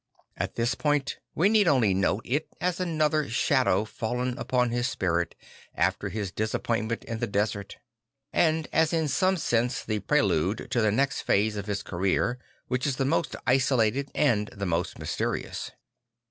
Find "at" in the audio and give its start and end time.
0.35-0.55